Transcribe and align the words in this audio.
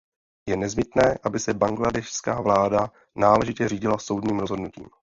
Je 0.49 0.55
nezbytné, 0.57 1.17
aby 1.23 1.39
se 1.39 1.53
bangladéšská 1.53 2.41
vláda 2.41 2.91
náležitě 3.15 3.69
řídila 3.69 3.97
soudním 3.97 4.39
rozhodnutím. 4.39 4.87